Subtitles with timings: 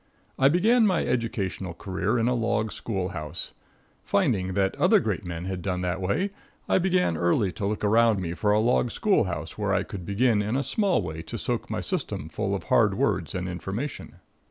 [0.39, 3.51] I began my educational career in a log school house.
[4.03, 6.31] Finding that other great men had done that way,
[6.67, 10.03] I began early to look around me for a log school house where I could
[10.03, 14.15] begin in a small way to soak my system full of hard words and information.